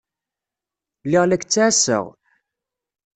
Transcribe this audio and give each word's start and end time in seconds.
Lliɣ 1.05 1.23
la 1.25 1.37
k-ttɛassaɣ. 1.41 2.05